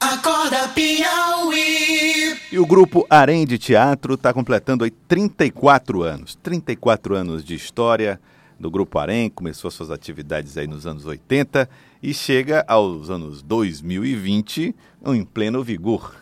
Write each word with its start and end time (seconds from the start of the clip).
Acorda 0.00 0.66
Piauí. 0.68 2.34
E 2.50 2.58
o 2.58 2.64
grupo 2.64 3.06
Arém 3.10 3.46
de 3.46 3.58
Teatro 3.58 4.14
está 4.14 4.32
completando 4.32 4.82
aí 4.82 4.90
34 4.90 6.02
anos. 6.02 6.34
34 6.42 7.14
anos 7.14 7.44
de 7.44 7.54
história 7.54 8.18
do 8.58 8.70
grupo 8.70 8.98
Arém, 8.98 9.28
começou 9.28 9.70
suas 9.70 9.90
atividades 9.90 10.56
aí 10.56 10.66
nos 10.66 10.86
anos 10.86 11.04
80 11.04 11.68
e 12.02 12.14
chega 12.14 12.64
aos 12.66 13.10
anos 13.10 13.42
2020 13.42 14.74
em 15.06 15.22
pleno 15.22 15.62
vigor. 15.62 16.14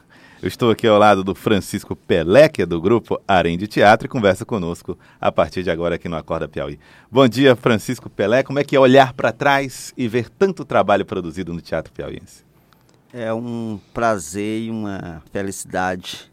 Eu 0.42 0.48
estou 0.48 0.72
aqui 0.72 0.86
ao 0.86 0.98
lado 0.98 1.22
do 1.22 1.34
Francisco 1.34 1.94
Pelé, 1.94 2.48
que 2.48 2.62
é 2.62 2.66
do 2.66 2.80
grupo 2.80 3.20
Arém 3.28 3.56
de 3.56 3.68
Teatro, 3.68 4.06
e 4.06 4.08
conversa 4.08 4.44
conosco 4.44 4.98
a 5.20 5.30
partir 5.30 5.62
de 5.62 5.70
agora 5.70 5.94
aqui 5.94 6.08
no 6.08 6.16
Acorda 6.16 6.48
Piauí. 6.48 6.80
Bom 7.10 7.28
dia, 7.28 7.54
Francisco 7.54 8.10
Pelé. 8.10 8.42
Como 8.42 8.58
é 8.58 8.64
que 8.64 8.74
é 8.74 8.80
olhar 8.80 9.12
para 9.12 9.32
trás 9.32 9.92
e 9.96 10.08
ver 10.08 10.28
tanto 10.28 10.64
trabalho 10.64 11.04
produzido 11.04 11.52
no 11.52 11.60
Teatro 11.60 11.92
Piauiense? 11.92 12.47
É 13.12 13.32
um 13.32 13.80
prazer 13.94 14.64
e 14.64 14.70
uma 14.70 15.22
felicidade. 15.32 16.30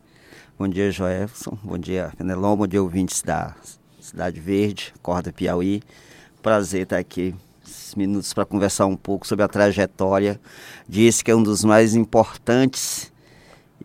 Bom 0.60 0.68
dia, 0.68 0.92
Joelson. 0.92 1.58
Bom 1.64 1.78
dia, 1.78 2.12
Fenelon. 2.18 2.54
Bom 2.58 2.68
dia, 2.68 2.84
ouvintes 2.84 3.22
da 3.22 3.56
Cidade 3.98 4.42
Verde, 4.42 4.94
Corda 5.02 5.32
Piauí. 5.32 5.82
Prazer 6.44 6.82
estar 6.82 6.98
aqui 6.98 7.34
minutos 7.96 8.34
para 8.34 8.46
conversar 8.46 8.88
um 8.88 8.98
pouco 8.98 9.26
sobre 9.26 9.46
a 9.46 9.48
trajetória 9.48 10.38
disse 10.88 11.24
que 11.24 11.32
é 11.32 11.36
um 11.36 11.42
dos 11.42 11.64
mais 11.64 11.96
importantes 11.96 13.10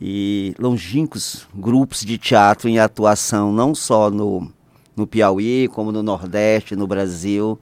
e 0.01 0.53
longínquos 0.59 1.47
grupos 1.55 2.01
de 2.01 2.19
teatro 2.19 2.69
em 2.69 2.81
atuação, 2.81 3.53
não 3.53 3.73
só 3.73 4.11
no, 4.11 4.51
no 4.97 5.07
Piauí, 5.07 5.69
como 5.69 5.93
no 5.93 6.03
Nordeste, 6.03 6.75
no 6.75 6.89
Brasil, 6.89 7.57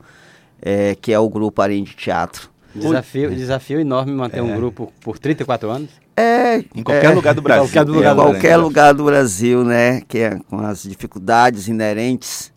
é, 0.63 0.95
que 0.95 1.13
é 1.13 1.19
o 1.19 1.29
Grupo 1.29 1.61
Arém 1.61 1.85
de 1.85 1.95
Teatro. 1.95 2.51
Desafio, 2.79 3.35
desafio 3.35 3.81
enorme 3.81 4.13
manter 4.13 4.39
é. 4.39 4.43
um 4.43 4.55
grupo 4.55 4.93
por 5.01 5.19
34 5.19 5.71
anos? 5.71 5.91
É, 6.17 6.59
em 6.75 6.83
qualquer 6.83 7.13
é, 7.13 7.15
lugar 7.15 7.35
do 7.35 7.43
Brasil. 7.43 7.65
Em 7.65 7.69
qualquer, 7.69 7.93
lugar, 7.93 8.15
do, 8.15 8.23
qualquer 8.23 8.57
lugar 8.57 8.95
do 8.95 9.05
Brasil, 9.05 9.65
né? 9.65 10.01
Que 10.09 10.19
é 10.19 10.39
com 10.49 10.59
as 10.61 10.83
dificuldades 10.83 11.69
inerentes 11.69 12.53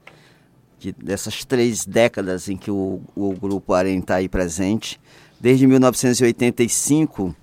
de, 0.79 0.91
dessas 0.91 1.45
três 1.45 1.85
décadas 1.85 2.49
em 2.49 2.57
que 2.57 2.71
o, 2.71 3.01
o 3.15 3.33
grupo 3.33 3.73
Arém 3.73 3.99
está 3.99 4.15
aí 4.15 4.27
presente. 4.27 4.99
Desde 5.39 5.67
1985, 5.67 7.35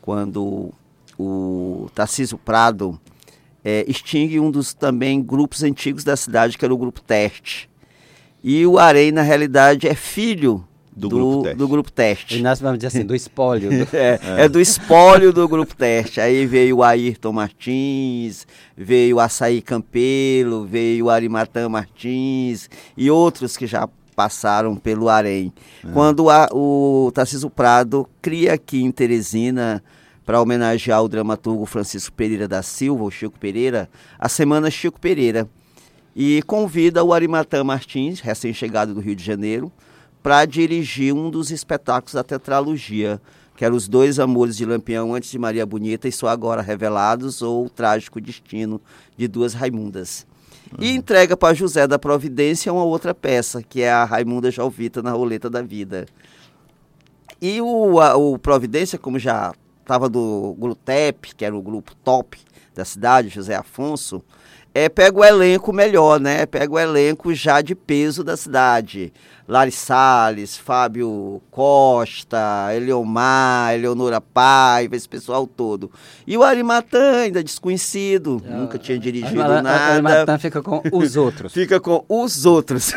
quando 0.00 0.72
o 1.18 1.90
Tarcísio 1.94 2.38
Prado 2.38 2.98
é, 3.64 3.84
extingue 3.86 4.40
um 4.40 4.50
dos 4.50 4.72
também 4.72 5.22
grupos 5.22 5.62
antigos 5.62 6.04
da 6.04 6.16
cidade, 6.16 6.56
que 6.56 6.64
era 6.64 6.72
o 6.72 6.78
Grupo 6.78 7.00
Teste. 7.00 7.68
E 8.42 8.64
o 8.66 8.78
Arém, 8.78 9.12
na 9.12 9.22
realidade, 9.22 9.86
é 9.86 9.94
filho 9.94 10.66
do, 10.94 11.08
do, 11.08 11.16
grupo, 11.16 11.42
teste. 11.42 11.58
do 11.58 11.68
grupo 11.68 11.92
teste. 11.92 12.38
E 12.38 12.42
nós 12.42 12.60
vamos 12.60 12.78
dizer 12.78 12.88
assim, 12.88 13.06
do 13.06 13.14
espólio. 13.14 13.70
Do... 13.70 13.88
é, 13.96 14.20
é, 14.38 14.48
do 14.48 14.60
espólio 14.60 15.32
do 15.32 15.48
grupo 15.48 15.74
teste. 15.74 16.20
Aí 16.20 16.46
veio 16.46 16.78
o 16.78 16.82
Ayrton 16.82 17.32
Martins, 17.32 18.46
veio 18.76 19.16
o 19.16 19.20
Açaí 19.20 19.62
Campelo, 19.62 20.66
veio 20.66 21.06
o 21.06 21.10
Arimatã 21.10 21.68
Martins 21.68 22.68
e 22.96 23.10
outros 23.10 23.56
que 23.56 23.66
já 23.66 23.88
passaram 24.14 24.76
pelo 24.76 25.08
Arém. 25.08 25.52
É. 25.84 25.90
Quando 25.92 26.28
a, 26.28 26.48
o 26.52 27.10
Tarcísio 27.14 27.48
Prado 27.48 28.08
cria 28.20 28.54
aqui 28.54 28.82
em 28.82 28.90
Teresina, 28.90 29.82
para 30.30 30.40
homenagear 30.40 31.02
o 31.02 31.08
dramaturgo 31.08 31.66
Francisco 31.66 32.14
Pereira 32.14 32.46
da 32.46 32.62
Silva, 32.62 33.02
o 33.02 33.10
Chico 33.10 33.36
Pereira, 33.36 33.90
a 34.16 34.28
Semana 34.28 34.70
Chico 34.70 35.00
Pereira. 35.00 35.48
E 36.14 36.40
convida 36.42 37.02
o 37.02 37.12
Arimatã 37.12 37.64
Martins, 37.64 38.20
recém-chegado 38.20 38.94
do 38.94 39.00
Rio 39.00 39.16
de 39.16 39.24
Janeiro, 39.24 39.72
para 40.22 40.44
dirigir 40.44 41.14
um 41.14 41.30
dos 41.30 41.50
espetáculos 41.50 42.14
da 42.14 42.22
tetralogia, 42.22 43.20
que 43.56 43.64
era 43.64 43.74
Os 43.74 43.88
Dois 43.88 44.18
Amores 44.18 44.56
de 44.56 44.64
Lampião 44.64 45.14
antes 45.14 45.30
de 45.30 45.38
Maria 45.38 45.66
Bonita 45.66 46.08
e 46.08 46.12
Só 46.12 46.28
Agora 46.28 46.62
Revelados, 46.62 47.42
ou 47.42 47.66
O 47.66 47.70
Trágico 47.70 48.20
Destino 48.20 48.80
de 49.16 49.28
Duas 49.28 49.54
Raimundas. 49.54 50.26
Uhum. 50.72 50.84
E 50.84 50.90
entrega 50.94 51.36
para 51.36 51.54
José 51.54 51.86
da 51.86 51.98
Providência 51.98 52.72
uma 52.72 52.84
outra 52.84 53.14
peça, 53.14 53.62
que 53.62 53.82
é 53.82 53.90
a 53.90 54.04
Raimunda 54.04 54.50
Jalvita 54.50 55.02
na 55.02 55.10
Roleta 55.10 55.50
da 55.50 55.62
Vida. 55.62 56.06
E 57.40 57.60
o, 57.60 58.00
a, 58.00 58.16
o 58.16 58.38
Providência, 58.38 58.98
como 58.98 59.18
já 59.18 59.52
estava 59.80 60.08
do 60.08 60.54
Glutep, 60.58 61.34
que 61.34 61.44
era 61.44 61.56
o 61.56 61.62
grupo 61.62 61.94
top 62.04 62.38
da 62.74 62.84
cidade, 62.84 63.28
José 63.28 63.56
Afonso, 63.56 64.22
é, 64.74 64.88
pega 64.88 65.18
o 65.18 65.24
elenco 65.24 65.72
melhor, 65.72 66.20
né? 66.20 66.46
Pega 66.46 66.72
o 66.72 66.78
elenco 66.78 67.34
já 67.34 67.60
de 67.60 67.74
peso 67.74 68.22
da 68.22 68.36
cidade. 68.36 69.12
Lari 69.50 69.72
Salles, 69.72 70.56
Fábio 70.56 71.42
Costa, 71.50 72.68
Eleomar, 72.72 73.74
Eleonora 73.74 74.20
Paiva, 74.20 74.94
esse 74.94 75.08
pessoal 75.08 75.44
todo. 75.44 75.90
E 76.24 76.38
o 76.38 76.44
Arimatã, 76.44 77.22
ainda 77.22 77.42
desconhecido, 77.42 78.40
ah, 78.46 78.58
nunca 78.58 78.78
tinha 78.78 78.96
dirigido 78.96 79.42
Arimatan, 79.42 79.62
nada. 79.62 79.92
Arimatã 79.94 80.38
fica 80.38 80.62
com 80.62 80.80
os 80.92 81.16
outros. 81.16 81.50
fica 81.52 81.80
com 81.80 82.04
os 82.08 82.46
outros. 82.46 82.92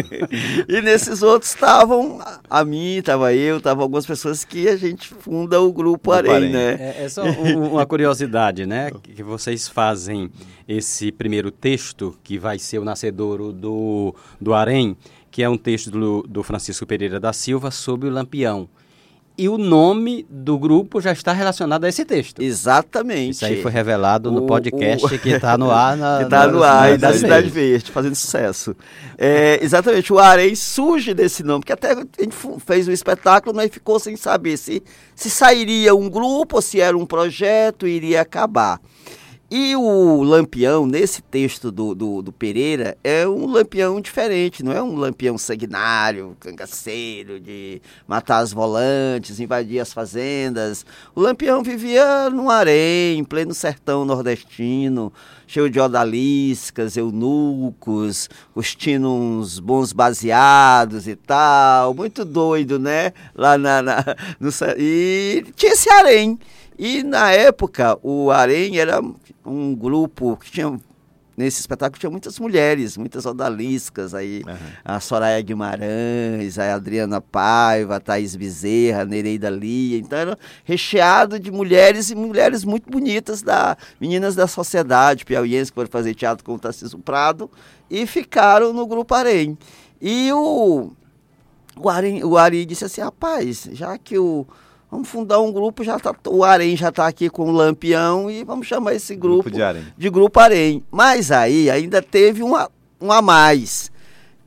e 0.66 0.80
nesses 0.80 1.22
outros 1.22 1.50
estavam 1.50 2.20
a 2.48 2.64
mim, 2.64 2.96
estava 2.96 3.34
eu, 3.34 3.58
estavam 3.58 3.82
algumas 3.82 4.06
pessoas 4.06 4.46
que 4.46 4.68
a 4.68 4.76
gente 4.76 5.12
funda 5.12 5.60
o 5.60 5.70
Grupo 5.70 6.10
Arém, 6.10 6.48
né? 6.50 6.94
É, 6.96 7.04
é 7.04 7.08
só 7.10 7.22
um, 7.22 7.72
uma 7.72 7.84
curiosidade, 7.86 8.64
né? 8.64 8.90
Que 9.02 9.22
vocês 9.22 9.68
fazem 9.68 10.30
esse 10.66 11.01
primeiro 11.10 11.50
texto, 11.50 12.16
que 12.22 12.38
vai 12.38 12.58
ser 12.58 12.78
o 12.78 12.84
nascedouro 12.84 13.52
do, 13.52 14.14
do 14.40 14.54
Arém, 14.54 14.96
que 15.30 15.42
é 15.42 15.48
um 15.48 15.56
texto 15.56 15.90
do, 15.90 16.22
do 16.22 16.42
Francisco 16.42 16.86
Pereira 16.86 17.18
da 17.18 17.32
Silva 17.32 17.70
sobre 17.70 18.08
o 18.08 18.12
Lampião. 18.12 18.68
E 19.36 19.48
o 19.48 19.56
nome 19.56 20.26
do 20.28 20.58
grupo 20.58 21.00
já 21.00 21.10
está 21.10 21.32
relacionado 21.32 21.84
a 21.84 21.88
esse 21.88 22.04
texto. 22.04 22.42
Exatamente. 22.42 23.30
Isso 23.30 23.46
aí 23.46 23.62
foi 23.62 23.72
revelado 23.72 24.30
no 24.30 24.42
podcast 24.42 25.06
o... 25.06 25.18
que 25.18 25.30
está 25.30 25.56
no 25.56 25.70
ar. 25.70 25.96
Na, 25.96 26.18
que 26.20 26.24
está 26.24 26.46
no 26.46 26.62
ar, 26.62 26.98
da 26.98 27.14
Cidade 27.14 27.48
Verde, 27.48 27.90
fazendo 27.90 28.14
sucesso. 28.14 28.76
É, 29.16 29.58
exatamente, 29.62 30.12
o 30.12 30.18
Arei 30.18 30.54
surge 30.54 31.14
desse 31.14 31.42
nome, 31.42 31.64
que 31.64 31.72
até 31.72 31.92
a 31.92 31.96
gente 31.96 32.36
fez 32.64 32.86
o 32.86 32.90
um 32.90 32.92
espetáculo, 32.92 33.56
mas 33.56 33.70
ficou 33.70 33.98
sem 33.98 34.16
saber 34.16 34.58
se, 34.58 34.82
se 35.16 35.30
sairia 35.30 35.94
um 35.94 36.10
grupo 36.10 36.56
ou 36.56 36.62
se 36.62 36.78
era 36.78 36.96
um 36.96 37.06
projeto 37.06 37.86
iria 37.86 38.20
acabar. 38.20 38.80
E 39.54 39.76
o 39.76 40.22
Lampião, 40.22 40.86
nesse 40.86 41.20
texto 41.20 41.70
do, 41.70 41.94
do, 41.94 42.22
do, 42.22 42.32
Pereira, 42.32 42.96
é 43.04 43.28
um 43.28 43.44
Lampião 43.44 44.00
diferente, 44.00 44.62
não 44.62 44.72
é 44.72 44.82
um 44.82 44.96
Lampião 44.96 45.36
sanguinário, 45.36 46.34
cangaceiro, 46.40 47.38
de 47.38 47.82
matar 48.08 48.38
as 48.38 48.50
volantes, 48.50 49.40
invadir 49.40 49.78
as 49.78 49.92
fazendas. 49.92 50.86
O 51.14 51.20
Lampião 51.20 51.62
vivia 51.62 52.30
no 52.30 52.48
harém, 52.48 53.18
em 53.18 53.24
pleno 53.24 53.52
sertão 53.52 54.06
nordestino, 54.06 55.12
cheio 55.46 55.68
de 55.68 55.78
odaliscas, 55.78 56.96
eunucos, 56.96 58.30
curtindo 58.54 59.12
uns 59.12 59.58
bons 59.58 59.92
baseados 59.92 61.06
e 61.06 61.14
tal, 61.14 61.92
muito 61.92 62.24
doido, 62.24 62.78
né? 62.78 63.12
Lá 63.34 63.58
na, 63.58 63.82
na 63.82 64.02
no, 64.40 64.48
e 64.78 65.44
tinha 65.54 65.72
esse 65.72 65.90
harém. 65.90 66.38
E 66.78 67.02
na 67.02 67.30
época 67.30 67.98
o 68.02 68.30
Arém 68.30 68.78
era 68.78 69.00
um 69.44 69.74
grupo 69.74 70.36
que 70.36 70.50
tinha 70.50 70.78
nesse 71.36 71.60
espetáculo 71.60 71.98
tinha 71.98 72.10
muitas 72.10 72.38
mulheres, 72.38 72.96
muitas 72.96 73.24
odaliscas 73.24 74.14
aí, 74.14 74.42
uhum. 74.46 74.54
a 74.84 75.00
Soraya 75.00 75.40
Guimarães, 75.40 76.58
a 76.58 76.74
Adriana 76.74 77.20
Paiva, 77.20 77.96
a 77.96 78.00
Thaís 78.00 78.36
Bezerra, 78.36 79.02
a 79.02 79.04
Nereida 79.04 79.48
Lia, 79.48 79.98
então 79.98 80.18
era 80.18 80.38
recheado 80.64 81.38
de 81.40 81.50
mulheres 81.50 82.10
e 82.10 82.14
mulheres 82.14 82.64
muito 82.64 82.90
bonitas 82.90 83.42
da 83.42 83.76
meninas 84.00 84.34
da 84.34 84.46
sociedade 84.46 85.24
piauiense 85.24 85.70
que 85.70 85.74
foram 85.74 85.90
fazer 85.90 86.14
teatro 86.14 86.44
com 86.44 86.54
o 86.54 86.58
Tarcísio 86.58 86.98
Prado 86.98 87.50
e 87.90 88.06
ficaram 88.06 88.72
no 88.72 88.86
grupo 88.86 89.14
Arém. 89.14 89.56
E 90.00 90.30
o 90.32 90.92
o 91.74 91.88
Ari, 91.88 92.22
o 92.22 92.36
Ari 92.36 92.66
disse 92.66 92.84
assim, 92.84 93.00
rapaz, 93.00 93.68
já 93.72 93.96
que 93.96 94.18
o 94.18 94.46
Vamos 94.92 95.08
fundar 95.08 95.40
um 95.40 95.50
grupo, 95.50 95.82
já 95.82 95.98
tá, 95.98 96.14
o 96.28 96.44
Arém 96.44 96.76
já 96.76 96.90
está 96.90 97.06
aqui 97.06 97.30
com 97.30 97.48
o 97.48 97.50
Lampião 97.50 98.30
e 98.30 98.44
vamos 98.44 98.66
chamar 98.66 98.92
esse 98.92 99.16
grupo, 99.16 99.44
grupo 99.44 99.50
de, 99.50 99.62
Arém. 99.62 99.82
de 99.96 100.10
Grupo 100.10 100.38
Arém. 100.38 100.84
Mas 100.90 101.30
aí 101.30 101.70
ainda 101.70 102.02
teve 102.02 102.42
uma, 102.42 102.70
um 103.00 103.10
a 103.10 103.22
mais. 103.22 103.90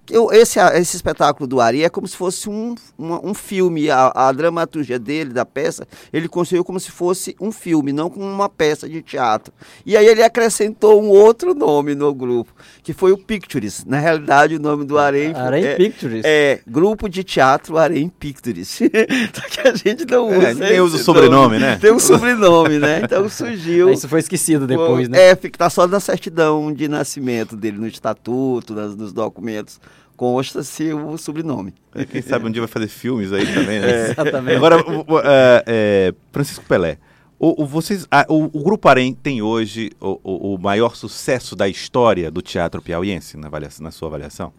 Eu, 0.09 0.31
esse, 0.31 0.59
esse 0.59 0.95
espetáculo 0.95 1.47
do 1.47 1.59
Ari 1.59 1.83
é 1.83 1.89
como 1.89 2.07
se 2.07 2.15
fosse 2.15 2.49
um, 2.49 2.75
um, 2.97 3.29
um 3.29 3.33
filme. 3.33 3.89
A, 3.89 4.11
a, 4.13 4.31
dramaturgia 4.31 4.99
dele, 4.99 5.33
da 5.33 5.45
peça, 5.45 5.87
ele 6.13 6.27
construiu 6.27 6.63
como 6.63 6.79
se 6.79 6.91
fosse 6.91 7.35
um 7.39 7.51
filme, 7.51 7.91
não 7.91 8.09
como 8.09 8.25
uma 8.25 8.47
peça 8.47 8.87
de 8.87 9.01
teatro. 9.01 9.53
E 9.85 9.97
aí 9.97 10.05
ele 10.05 10.21
acrescentou 10.21 11.01
um 11.01 11.07
outro 11.07 11.53
nome 11.53 11.95
no 11.95 12.13
grupo, 12.13 12.53
que 12.83 12.93
foi 12.93 13.11
o 13.11 13.17
Pictures. 13.17 13.83
Na 13.85 13.99
realidade, 13.99 14.55
o 14.55 14.59
nome 14.59 14.85
do 14.85 14.97
Arém 14.97 15.33
Arém 15.33 15.65
é, 15.65 15.75
Pictures. 15.75 16.21
É, 16.23 16.59
Grupo 16.67 17.09
de 17.09 17.23
Teatro 17.23 17.77
Arém 17.77 18.09
Pictures. 18.09 18.79
Só 19.33 19.41
que 19.49 19.67
a 19.67 19.75
gente 19.75 20.05
não 20.05 20.31
é, 20.33 20.37
usa. 20.37 20.65
É, 20.65 20.69
tem 20.69 20.81
o 20.81 20.89
sobrenome, 20.89 21.57
né? 21.57 21.77
Tem 21.77 21.91
um 21.91 21.99
sobrenome, 21.99 22.79
né? 22.79 23.01
Então 23.03 23.27
surgiu. 23.29 23.89
Isso 23.89 24.07
foi 24.07 24.19
esquecido 24.19 24.67
depois, 24.67 25.09
né? 25.09 25.29
É, 25.29 25.35
fica, 25.35 25.57
tá 25.57 25.69
só 25.69 25.87
na 25.87 25.99
certidão 25.99 26.71
de 26.71 26.87
nascimento 26.87 27.55
dele, 27.55 27.77
no 27.77 27.87
estatuto, 27.87 28.73
nas, 28.73 28.95
nos 28.95 29.11
documentos 29.11 29.79
consta-se 30.15 30.93
o 30.93 31.17
sobrenome. 31.17 31.73
É, 31.93 32.05
quem 32.05 32.21
sabe 32.21 32.47
um 32.47 32.51
dia 32.51 32.61
vai 32.61 32.67
fazer 32.67 32.87
filmes 32.87 33.31
aí 33.31 33.45
também, 33.45 33.79
né? 33.79 33.89
É. 33.89 34.11
Exatamente. 34.11 34.55
Agora, 34.55 34.77
é, 35.23 35.63
é, 35.67 36.13
Francisco 36.31 36.63
Pelé, 36.65 36.97
O, 37.39 37.63
o 37.63 37.65
vocês, 37.65 38.07
a, 38.09 38.25
o, 38.29 38.45
o, 38.45 38.63
Grupo 38.63 38.87
Arém 38.87 39.13
tem 39.13 39.41
hoje 39.41 39.91
o, 39.99 40.53
o, 40.53 40.57
maior 40.57 40.95
sucesso 40.95 41.55
da 41.55 41.67
história 41.67 42.31
do 42.31 42.41
teatro 42.41 42.81
piauiense, 42.81 43.37
na, 43.37 43.47
avaliação, 43.47 43.83
na 43.83 43.91
sua 43.91 44.07
avaliação? 44.07 44.53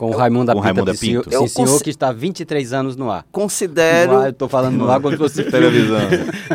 Com 0.00 0.10
o 0.10 0.16
Raimundo 0.16 0.50
com 0.54 0.62
Pinto. 0.62 0.98
Pinto. 0.98 1.30
Sim, 1.30 1.46
senhor, 1.46 1.82
que 1.82 1.90
está 1.90 2.08
há 2.08 2.12
23 2.12 2.72
anos 2.72 2.96
no 2.96 3.10
ar. 3.10 3.26
Considero... 3.30 4.16
ar, 4.16 4.24
eu 4.24 4.30
estou 4.30 4.48
falando 4.48 4.74
no 4.76 4.90
ar 4.90 4.98
se 4.98 5.16
fosse 5.18 5.44
televisão. 5.44 6.00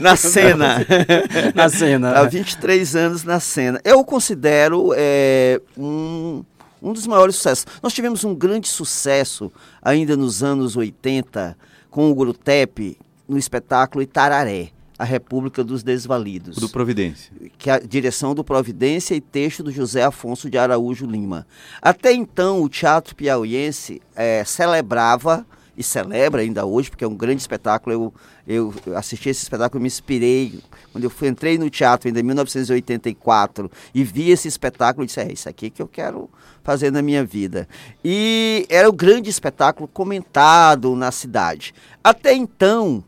na 0.02 0.16
cena. 0.16 0.78
na 1.54 1.70
cena. 1.70 2.12
Há 2.14 2.24
23 2.24 2.96
anos 2.96 3.24
na 3.24 3.40
cena. 3.40 3.80
Eu 3.84 4.04
considero 4.04 4.94
é, 4.98 5.62
um, 5.78 6.44
um 6.86 6.94
dos 6.94 7.08
maiores 7.08 7.36
sucessos. 7.36 7.66
Nós 7.82 7.94
tivemos 7.94 8.24
um 8.24 8.36
grande 8.36 8.68
sucesso 8.68 9.52
ainda 9.82 10.16
nos 10.16 10.44
anos 10.44 10.78
80 10.78 11.58
com 11.90 12.12
o 12.12 12.16
Grutep 12.16 12.98
no 13.28 13.38
espetáculo 13.38 14.04
Itararé 14.04 14.70
a 14.98 15.04
República 15.04 15.64
dos 15.64 15.84
Desvalidos. 15.84 16.58
Do 16.58 16.70
Providência. 16.70 17.32
Que 17.58 17.70
é 17.70 17.74
a 17.74 17.80
direção 17.80 18.34
do 18.34 18.44
Providência 18.44 19.14
e 19.14 19.20
texto 19.20 19.62
do 19.62 19.72
José 19.72 20.04
Afonso 20.04 20.50
de 20.50 20.58
Araújo 20.58 21.06
Lima. 21.06 21.46
Até 21.82 22.14
então, 22.14 22.62
o 22.62 22.70
teatro 22.70 23.14
piauiense 23.14 24.02
é, 24.16 24.44
celebrava, 24.46 25.46
e 25.77 25.83
celebra 25.83 26.42
ainda 26.42 26.66
hoje, 26.66 26.89
porque 26.89 27.04
é 27.04 27.07
um 27.07 27.16
grande 27.16 27.42
espetáculo. 27.42 28.13
Eu, 28.48 28.74
eu 28.86 28.98
assisti 28.98 29.30
esse 29.30 29.44
espetáculo, 29.44 29.81
me 29.81 29.88
inspirei. 29.88 30.60
Quando 30.92 31.04
eu 31.04 31.10
fui, 31.10 31.27
entrei 31.27 31.57
no 31.57 31.69
teatro 31.69 32.07
ainda 32.07 32.19
em 32.19 32.24
1984 32.24 33.69
e 33.94 34.04
vi 34.04 34.31
esse 34.31 34.48
espetáculo, 34.48 35.04
eu 35.04 35.07
disse: 35.07 35.19
é 35.19 35.31
isso 35.31 35.50
aqui 35.50 35.69
que 35.69 35.81
eu 35.81 35.88
quero 35.88 36.30
fazer 36.63 36.92
na 36.92 37.01
minha 37.01 37.24
vida. 37.24 37.68
E 38.04 38.66
era 38.69 38.89
o 38.89 38.94
grande 38.94 39.30
espetáculo 39.30 39.88
comentado 39.88 40.95
na 40.95 41.12
cidade. 41.12 41.74
Até 42.04 42.33
então, 42.33 43.04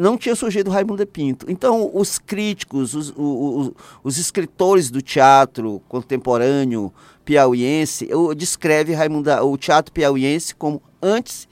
não 0.00 0.16
tinha 0.16 0.34
surgido 0.34 0.70
Raimundo 0.70 1.06
Pinto. 1.06 1.44
Então, 1.48 1.90
os 1.92 2.18
críticos, 2.18 2.94
os, 2.94 3.12
os, 3.14 3.72
os 4.02 4.18
escritores 4.18 4.90
do 4.90 5.02
teatro 5.02 5.82
contemporâneo 5.88 6.92
piauiense, 7.22 8.06
eu 8.08 8.34
descreve 8.34 8.94
Raimundo, 8.94 9.30
o 9.44 9.58
teatro 9.58 9.92
piauiense 9.92 10.54
como 10.54 10.82
antes 11.02 11.46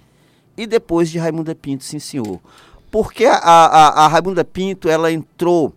e 0.59 0.67
depois 0.67 1.09
de 1.09 1.19
Raimundo 1.19 1.55
Pinto, 1.55 1.85
sim 1.85 2.01
senhor. 2.01 2.41
Porque 2.91 3.25
a, 3.25 3.37
a, 3.37 4.05
a 4.05 4.09
Raimunda 4.09 4.45
Pinto, 4.45 4.89
ela 4.89 5.13
entrou 5.13 5.73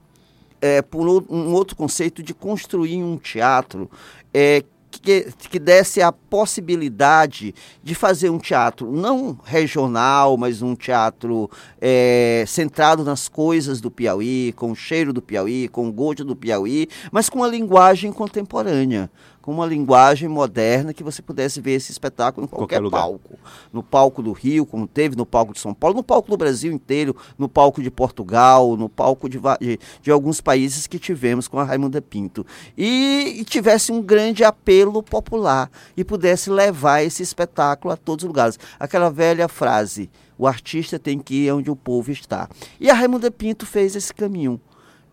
é, 0.59 0.81
por 0.81 1.07
um 1.29 1.53
outro 1.53 1.75
conceito 1.75 2.23
de 2.23 2.33
construir 2.33 3.03
um 3.03 3.17
teatro 3.17 3.89
é, 4.33 4.63
que, 4.89 5.31
que 5.49 5.59
desse 5.59 6.01
a 6.01 6.11
possibilidade 6.11 7.53
de 7.83 7.95
fazer 7.95 8.29
um 8.29 8.37
teatro 8.37 8.91
não 8.91 9.37
regional, 9.43 10.37
mas 10.37 10.61
um 10.61 10.75
teatro 10.75 11.49
é, 11.79 12.43
centrado 12.47 13.03
nas 13.03 13.27
coisas 13.27 13.81
do 13.81 13.91
Piauí, 13.91 14.53
com 14.53 14.71
o 14.71 14.75
cheiro 14.75 15.13
do 15.13 15.21
Piauí, 15.21 15.67
com 15.67 15.87
o 15.87 15.91
gosto 15.91 16.23
do 16.23 16.35
Piauí, 16.35 16.87
mas 17.11 17.29
com 17.29 17.43
a 17.43 17.47
linguagem 17.47 18.11
contemporânea 18.11 19.09
com 19.41 19.51
uma 19.51 19.65
linguagem 19.65 20.29
moderna 20.29 20.93
que 20.93 21.03
você 21.03 21.21
pudesse 21.21 21.59
ver 21.59 21.73
esse 21.73 21.91
espetáculo 21.91 22.45
em 22.45 22.47
qualquer, 22.47 22.79
qualquer 22.79 22.97
palco. 22.97 23.39
No 23.73 23.81
palco 23.81 24.21
do 24.21 24.31
Rio, 24.31 24.65
como 24.65 24.87
teve, 24.87 25.15
no 25.15 25.25
palco 25.25 25.53
de 25.53 25.59
São 25.59 25.73
Paulo, 25.73 25.95
no 25.95 26.03
palco 26.03 26.29
do 26.29 26.37
Brasil 26.37 26.71
inteiro, 26.71 27.15
no 27.37 27.49
palco 27.49 27.81
de 27.81 27.89
Portugal, 27.89 28.77
no 28.77 28.87
palco 28.87 29.27
de, 29.27 29.39
de, 29.59 29.79
de 30.01 30.11
alguns 30.11 30.39
países 30.39 30.85
que 30.85 30.99
tivemos 30.99 31.47
com 31.47 31.59
a 31.59 31.63
Raimunda 31.63 32.01
Pinto. 32.01 32.45
E, 32.77 33.37
e, 33.39 33.43
tivesse 33.43 33.91
um 33.91 34.01
grande 34.01 34.43
apelo 34.43 35.01
popular 35.01 35.69
e 35.97 36.03
pudesse 36.03 36.49
levar 36.49 37.03
esse 37.03 37.23
espetáculo 37.23 37.93
a 37.93 37.97
todos 37.97 38.23
os 38.23 38.27
lugares. 38.27 38.59
Aquela 38.79 39.09
velha 39.09 39.47
frase, 39.47 40.09
o 40.37 40.47
artista 40.47 40.99
tem 40.99 41.19
que 41.19 41.45
ir 41.45 41.51
onde 41.51 41.71
o 41.71 41.75
povo 41.75 42.11
está. 42.11 42.47
E 42.79 42.89
a 42.89 42.93
Raimunda 42.93 43.31
Pinto 43.31 43.65
fez 43.65 43.95
esse 43.95 44.13
caminho 44.13 44.59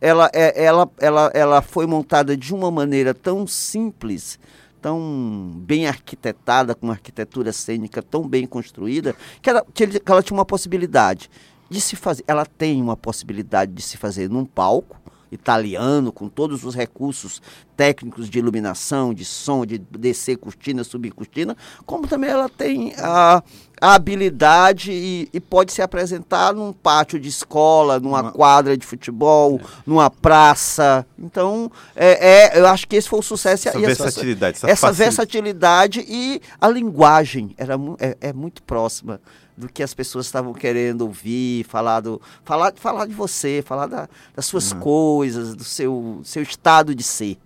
ela, 0.00 0.30
é, 0.32 0.64
ela, 0.64 0.90
ela, 0.98 1.30
ela 1.34 1.62
foi 1.62 1.86
montada 1.86 2.36
de 2.36 2.54
uma 2.54 2.70
maneira 2.70 3.12
tão 3.12 3.46
simples, 3.46 4.38
tão 4.80 5.52
bem 5.56 5.86
arquitetada, 5.86 6.74
com 6.74 6.86
uma 6.86 6.92
arquitetura 6.92 7.52
cênica 7.52 8.02
tão 8.02 8.26
bem 8.26 8.46
construída, 8.46 9.14
que 9.42 9.50
ela, 9.50 9.64
que 9.72 10.02
ela 10.06 10.22
tinha 10.22 10.36
uma 10.36 10.44
possibilidade 10.44 11.30
de 11.68 11.80
se 11.80 11.96
fazer. 11.96 12.24
Ela 12.26 12.46
tem 12.46 12.80
uma 12.80 12.96
possibilidade 12.96 13.72
de 13.72 13.82
se 13.82 13.96
fazer 13.96 14.30
num 14.30 14.44
palco 14.44 14.96
italiano, 15.30 16.12
com 16.12 16.28
todos 16.28 16.64
os 16.64 16.75
recursos 16.75 17.40
técnicos 17.76 18.28
de 18.28 18.38
iluminação, 18.38 19.14
de 19.14 19.25
som, 19.25 19.64
de 19.64 19.78
descer 19.78 20.36
cortina, 20.36 20.82
subir 20.82 21.12
cortina, 21.12 21.56
como 21.86 22.08
também 22.08 22.30
ela 22.30 22.48
tem 22.48 22.92
a, 22.98 23.42
a 23.80 23.94
habilidade 23.94 24.90
e, 24.90 25.28
e, 25.32 25.38
pode 25.38 25.72
se 25.72 25.80
apresentar 25.80 26.52
num 26.52 26.72
pátio 26.72 27.20
de 27.20 27.28
escola, 27.28 28.00
numa 28.00 28.22
Uma... 28.22 28.32
quadra 28.32 28.76
de 28.76 28.84
futebol, 28.84 29.60
é. 29.62 29.66
numa 29.86 30.10
praça. 30.10 31.06
Então, 31.19 31.70
é, 31.94 32.56
é, 32.56 32.60
eu 32.60 32.66
acho 32.66 32.88
que 32.88 32.96
esse 32.96 33.08
foi 33.08 33.20
o 33.20 33.22
sucesso. 33.22 33.69
Essa 33.69 33.78
versatilidade. 33.78 34.56
Essa, 34.56 34.70
essa 34.70 34.92
versatilidade 34.92 36.04
e 36.08 36.40
a 36.60 36.69
linguagem 36.69 37.54
era, 37.56 37.75
é, 38.00 38.16
é 38.20 38.32
muito 38.32 38.62
próxima 38.62 39.20
do 39.58 39.69
que 39.69 39.82
as 39.82 39.93
pessoas 39.93 40.26
estavam 40.26 40.55
querendo 40.55 41.02
ouvir, 41.02 41.64
falar, 41.64 42.00
do, 42.00 42.20
falar, 42.44 42.72
falar 42.76 43.06
de 43.06 43.14
você, 43.14 43.62
falar 43.64 43.87
da, 43.87 44.08
das 44.34 44.46
suas 44.46 44.72
uhum. 44.72 44.81
coisas, 44.81 45.55
do 45.55 45.64
seu, 45.64 46.20
seu 46.22 46.43
estado 46.43 46.94
de 46.94 47.02
ser. 47.02 47.37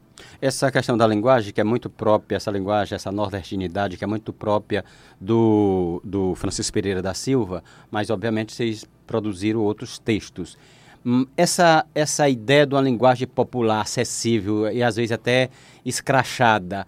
Essa 0.41 0.71
questão 0.71 0.97
da 0.97 1.07
linguagem, 1.07 1.53
que 1.53 1.61
é 1.61 1.65
muito 1.65 1.89
própria, 1.89 2.37
essa 2.37 2.51
linguagem, 2.51 2.95
essa 2.95 3.11
nordestinidade, 3.11 3.97
que 3.97 4.05
é 4.05 4.07
muito 4.07 4.33
própria 4.33 4.85
do, 5.21 6.01
do 6.05 6.35
Francisco 6.35 6.73
Pereira 6.73 7.01
da 7.01 7.15
Silva, 7.15 7.65
mas 7.91 8.11
obviamente 8.11 8.53
vocês 8.53 8.85
produziram 9.07 9.61
outros 9.61 9.99
textos. 9.99 10.59
Hum, 11.05 11.27
essa, 11.37 11.85
essa 11.95 12.29
ideia 12.29 12.67
de 12.67 12.75
uma 12.75 12.81
linguagem 12.81 13.27
popular, 13.27 13.81
acessível 13.81 14.71
e 14.71 14.83
às 14.83 14.97
vezes 14.97 15.13
até 15.13 15.49
escrachada, 15.85 16.87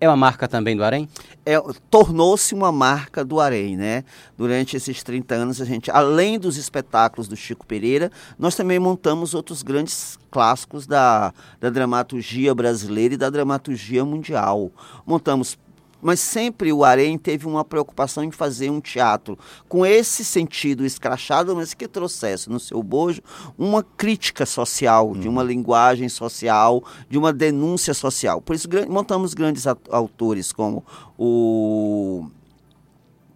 é 0.00 0.08
uma 0.08 0.16
marca 0.16 0.48
também 0.48 0.74
do 0.74 0.82
Arém? 0.82 1.08
É, 1.44 1.60
Tornou-se 1.90 2.54
uma 2.54 2.72
marca 2.72 3.22
do 3.22 3.38
Arém, 3.38 3.76
né? 3.76 4.02
Durante 4.36 4.76
esses 4.76 5.02
30 5.02 5.34
anos, 5.34 5.60
a 5.60 5.64
gente, 5.64 5.90
além 5.90 6.38
dos 6.38 6.56
espetáculos 6.56 7.28
do 7.28 7.36
Chico 7.36 7.66
Pereira, 7.66 8.10
nós 8.38 8.56
também 8.56 8.78
montamos 8.78 9.34
outros 9.34 9.62
grandes 9.62 10.18
clássicos 10.30 10.86
da, 10.86 11.34
da 11.60 11.68
dramaturgia 11.68 12.54
brasileira 12.54 13.14
e 13.14 13.18
da 13.18 13.28
dramaturgia 13.28 14.02
mundial. 14.04 14.70
Montamos 15.06 15.58
mas 16.00 16.20
sempre 16.20 16.72
o 16.72 16.84
Arém 16.84 17.18
teve 17.18 17.46
uma 17.46 17.64
preocupação 17.64 18.24
em 18.24 18.30
fazer 18.30 18.70
um 18.70 18.80
teatro 18.80 19.38
com 19.68 19.84
esse 19.84 20.24
sentido 20.24 20.84
escrachado, 20.84 21.54
mas 21.54 21.74
que 21.74 21.86
trouxesse 21.86 22.48
no 22.48 22.60
seu 22.60 22.82
bojo 22.82 23.22
uma 23.58 23.82
crítica 23.82 24.46
social, 24.46 25.14
de 25.14 25.28
uma 25.28 25.42
uhum. 25.42 25.48
linguagem 25.48 26.08
social, 26.08 26.82
de 27.08 27.18
uma 27.18 27.32
denúncia 27.32 27.94
social. 27.94 28.40
Por 28.40 28.54
isso 28.54 28.68
montamos 28.88 29.34
grandes 29.34 29.66
autores 29.66 30.52
como 30.52 30.84
o 31.18 32.26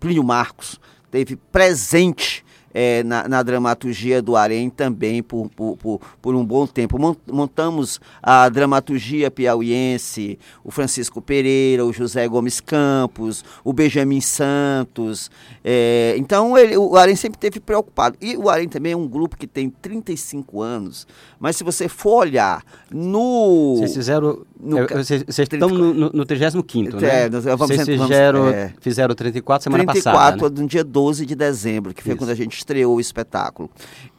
Plínio 0.01 0.25
Marcos, 0.25 0.81
teve 1.11 1.37
presente 1.37 2.45
é, 2.75 3.05
na, 3.05 3.29
na, 3.29 3.43
dramaturgia 3.43 4.21
do 4.21 4.35
Arém 4.35 4.69
também 4.69 5.23
por, 5.23 5.49
por, 5.51 5.77
por, 5.77 6.01
por, 6.21 6.35
um 6.35 6.45
bom 6.45 6.67
tempo. 6.67 6.99
Montamos 7.31 8.01
a 8.21 8.49
dramaturgia 8.49 9.31
piauiense, 9.31 10.39
o 10.65 10.73
Francisco 10.73 11.23
Pereira, 11.23 11.87
o 11.87 11.93
José 11.93 12.27
Gomes 12.27 12.61
Campos, 12.61 13.45
o 13.63 13.73
Benjamin 13.73 14.21
Santos. 14.21 15.31
É, 15.63 16.17
então 16.19 16.59
ele, 16.59 16.77
o 16.77 16.97
Arém 16.97 17.15
sempre 17.15 17.39
teve 17.39 17.61
preocupado. 17.61 18.17
E 18.21 18.37
o 18.37 18.51
Arém 18.51 18.69
também 18.69 18.93
é 18.93 18.97
um 18.97 19.07
grupo 19.07 19.37
que 19.37 19.47
tem 19.47 19.71
35 19.71 20.61
anos, 20.61 21.07
mas 21.39 21.57
se 21.57 21.63
você 21.63 21.89
for 21.89 22.17
olhar 22.17 22.65
no. 22.91 23.77
Vocês 23.77 23.95
fizeram. 23.95 24.45
No, 24.59 24.79
é, 24.79 24.87
vocês, 24.87 25.23
vocês 25.23 25.49
30, 25.49 25.67
estão 25.67 25.79
no, 25.79 26.11
no 26.11 26.25
35, 26.25 26.97
né? 26.97 27.25
É, 27.25 27.29
nós, 27.29 27.45
vamos, 27.45 27.69
vocês 27.69 27.87
fizeram, 27.87 28.41
vamos, 28.41 28.55
é, 28.55 28.73
fizeram 28.81 29.15
34 29.15 29.65
semana 29.65 29.85
34, 29.85 30.03
passada. 30.03 30.39
34 30.39 30.57
né? 30.57 30.63
no 30.63 30.69
dia 30.69 30.83
12 30.83 31.27
de 31.27 31.35
dezembro, 31.35 31.93
que 31.93 32.03
foi 32.03 32.13
Isso. 32.13 32.19
quando 32.19 32.31
a 32.31 32.35
gente 32.35 32.64
estreou 32.65 32.97
o 32.97 33.01
espetáculo. 33.01 33.71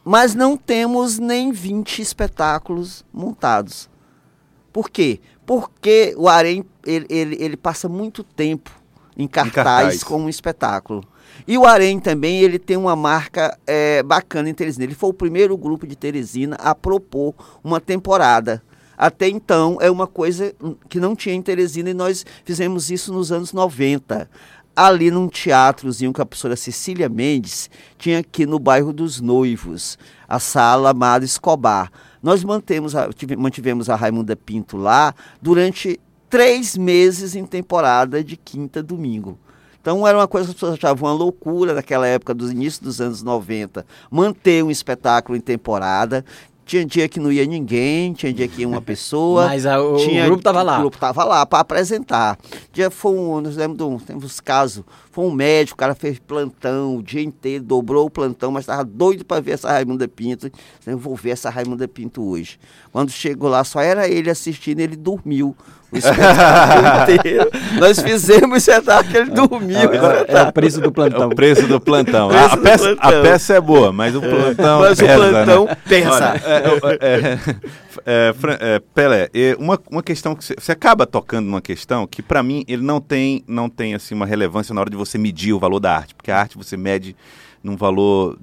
Mas 0.04 0.34
não 0.34 0.56
temos 0.56 1.18
nem 1.18 1.50
20 1.50 2.00
espetáculos 2.00 3.04
montados. 3.12 3.90
Por 4.72 4.88
quê? 4.88 5.20
Porque 5.44 6.14
o 6.16 6.28
Arém 6.28 6.64
ele, 6.84 7.06
ele, 7.10 7.36
ele 7.40 7.56
passa 7.56 7.88
muito 7.88 8.22
tempo 8.22 8.70
em 9.16 9.26
cartaz, 9.26 9.50
em 9.50 9.54
cartaz. 9.54 10.04
com 10.04 10.22
um 10.22 10.28
espetáculo. 10.28 11.04
E 11.46 11.58
o 11.58 11.64
Arém 11.64 11.98
também 11.98 12.40
ele 12.40 12.58
tem 12.58 12.76
uma 12.76 12.94
marca 12.94 13.58
é, 13.66 14.02
bacana 14.02 14.48
em 14.48 14.54
Teresina. 14.54 14.84
Ele 14.84 14.94
foi 14.94 15.10
o 15.10 15.14
primeiro 15.14 15.56
grupo 15.56 15.86
de 15.86 15.96
Teresina 15.96 16.56
a 16.56 16.74
propor 16.74 17.34
uma 17.62 17.80
temporada. 17.80 18.62
Até 18.96 19.28
então 19.28 19.76
é 19.80 19.90
uma 19.90 20.06
coisa 20.06 20.54
que 20.88 20.98
não 20.98 21.14
tinha 21.14 21.34
em 21.34 21.42
Teresina 21.42 21.90
e 21.90 21.94
nós 21.94 22.24
fizemos 22.44 22.90
isso 22.90 23.12
nos 23.12 23.30
anos 23.30 23.52
90 23.52 24.28
ali 24.76 25.10
num 25.10 25.26
teatrozinho 25.26 26.12
com 26.12 26.20
a 26.20 26.26
professora 26.26 26.54
Cecília 26.54 27.08
Mendes, 27.08 27.70
tinha 27.96 28.18
aqui 28.18 28.44
no 28.44 28.58
bairro 28.58 28.92
dos 28.92 29.22
Noivos, 29.22 29.98
a 30.28 30.38
sala 30.38 30.90
Amado 30.90 31.24
Escobar. 31.24 31.90
Nós 32.22 32.44
mantemos 32.44 32.94
a, 32.94 33.08
mantivemos 33.38 33.88
a 33.88 33.96
Raimunda 33.96 34.36
Pinto 34.36 34.76
lá 34.76 35.14
durante 35.40 35.98
três 36.28 36.76
meses 36.76 37.34
em 37.34 37.46
temporada 37.46 38.22
de 38.22 38.36
quinta 38.36 38.80
a 38.80 38.82
domingo. 38.82 39.38
Então 39.80 40.06
era 40.06 40.18
uma 40.18 40.28
coisa 40.28 40.46
que 40.46 40.50
as 40.50 40.54
pessoas 40.54 40.74
achavam 40.74 41.08
uma 41.08 41.14
loucura 41.14 41.72
naquela 41.72 42.06
época, 42.06 42.34
dos 42.34 42.50
inícios 42.50 42.80
dos 42.80 43.00
anos 43.00 43.22
90, 43.22 43.86
manter 44.10 44.62
um 44.64 44.70
espetáculo 44.70 45.38
em 45.38 45.40
temporada 45.40 46.24
Tinha 46.66 46.84
dia 46.84 47.08
que 47.08 47.20
não 47.20 47.30
ia 47.30 47.46
ninguém, 47.46 48.12
tinha 48.12 48.32
dia 48.32 48.48
que 48.48 48.62
ia 48.62 48.68
uma 48.68 48.82
pessoa. 48.82 49.46
Mas 49.48 49.64
a- 49.64 49.80
o 49.80 49.96
tinha, 49.98 50.26
grupo 50.26 50.42
tava 50.42 50.62
lá. 50.64 50.78
O 50.78 50.80
grupo 50.80 50.98
tava 50.98 51.22
lá 51.22 51.46
para 51.46 51.60
apresentar. 51.60 52.36
Dia 52.72 52.90
foi 52.90 53.12
um, 53.12 53.40
nós 53.40 53.54
lembro 53.56 53.76
de 53.76 53.84
um, 53.84 53.96
temos 54.00 54.40
casos, 54.40 54.82
foi 55.12 55.24
um 55.24 55.30
médico, 55.30 55.76
o 55.76 55.78
cara 55.78 55.94
fez 55.94 56.18
plantão 56.18 56.96
o 56.96 57.02
dia 57.04 57.22
inteiro, 57.22 57.62
dobrou 57.62 58.06
o 58.06 58.10
plantão, 58.10 58.50
mas 58.50 58.66
tava 58.66 58.84
doido 58.84 59.24
para 59.24 59.40
ver 59.40 59.52
essa 59.52 59.70
Raimunda 59.70 60.08
Pinto. 60.08 60.50
Eu 60.84 60.98
vou 60.98 61.14
ver 61.14 61.30
essa 61.30 61.48
Raimunda 61.48 61.86
Pinto 61.86 62.22
hoje. 62.28 62.58
Quando 62.90 63.10
chegou 63.12 63.48
lá, 63.48 63.62
só 63.62 63.80
era 63.80 64.08
ele 64.08 64.28
assistindo, 64.28 64.80
ele 64.80 64.96
dormiu. 64.96 65.56
O 66.04 67.02
inteiro. 67.12 67.50
Nós 67.80 68.00
fizemos 68.00 68.52
o 68.52 68.56
espetáculo, 68.56 69.16
ele 69.16 69.30
dormiu. 69.30 69.78
É, 69.78 70.32
é 70.38 70.42
o 70.42 70.52
preço 70.52 70.80
do 70.80 70.88
É 70.88 70.92
plantão. 70.92 71.28
o 71.28 71.34
preço 71.34 71.66
do 71.66 71.80
plantão. 71.80 72.28
Preço 72.28 72.44
a, 72.44 72.52
a 72.52 72.56
do 72.56 72.62
peça, 72.62 72.90
a 72.92 72.96
plantão. 72.96 73.22
peça 73.22 73.54
é 73.54 73.60
boa, 73.60 73.92
mas 73.92 74.14
o 74.16 74.20
plantão 74.20 74.80
Mas 74.80 74.98
o 74.98 75.02
pesa, 75.06 75.18
plantão 75.18 75.64
né? 75.66 75.76
pesa. 75.88 76.10
Olha, 76.82 76.98
é, 77.00 77.38
é, 78.06 78.28
é, 78.28 78.32
Fran- 78.34 78.58
é, 78.60 78.80
Pelé, 78.94 79.28
é, 79.34 79.56
uma, 79.58 79.78
uma 79.90 80.02
questão 80.02 80.34
que 80.34 80.44
você, 80.44 80.54
você 80.58 80.72
acaba 80.72 81.06
tocando 81.06 81.46
numa 81.46 81.60
questão 81.60 82.06
que 82.06 82.22
para 82.22 82.42
mim 82.42 82.64
ele 82.68 82.82
não 82.82 83.00
tem 83.00 83.42
não 83.46 83.68
tem 83.68 83.94
assim 83.94 84.14
uma 84.14 84.26
relevância 84.26 84.74
na 84.74 84.80
hora 84.80 84.90
de 84.90 84.96
você 84.96 85.18
medir 85.18 85.52
o 85.52 85.58
valor 85.58 85.80
da 85.80 85.94
arte, 85.94 86.14
porque 86.14 86.30
a 86.30 86.38
arte 86.38 86.56
você 86.56 86.76
mede 86.76 87.16
num 87.62 87.76
valor 87.76 88.38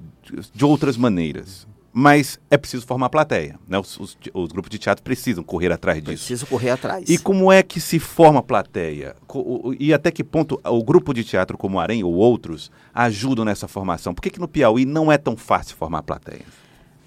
de 0.53 0.65
outras 0.65 0.98
maneiras. 0.98 1.67
Mas 1.95 2.39
é 2.50 2.57
preciso 2.57 2.88
formar 2.88 3.07
plateia, 3.09 3.59
né? 3.67 3.77
Os, 3.77 4.00
os- 4.00 4.17
os 4.33 4.51
grupos 4.51 4.71
de 4.71 4.79
teatro 4.79 5.03
precisam 5.03 5.43
correr 5.43 5.71
atrás 5.71 6.00
disso. 6.00 6.25
Preciso 6.25 6.47
correr 6.47 6.71
atrás. 6.71 7.07
E 7.07 7.19
como 7.19 7.51
é 7.51 7.62
que 7.62 7.79
se 7.79 8.00
forma 8.00 8.41
plateia? 8.41 9.15
E 9.79 9.93
até 9.93 10.09
que 10.09 10.23
ponto 10.23 10.59
o 10.65 10.83
grupo 10.83 11.13
de 11.13 11.23
teatro 11.23 11.55
como 11.55 11.77
o 11.77 11.79
Arém 11.79 12.03
ou 12.03 12.13
outros 12.13 12.71
ajudam 12.93 13.45
nessa 13.45 13.67
formação? 13.67 14.12
Por 14.13 14.21
que, 14.21 14.31
que 14.31 14.39
no 14.39 14.47
Piauí 14.47 14.85
não 14.85 15.12
é 15.12 15.19
tão 15.19 15.38
fácil 15.38 15.75
formar 15.75 16.01
plateia? 16.01 16.41